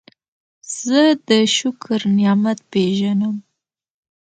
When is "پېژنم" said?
2.71-3.35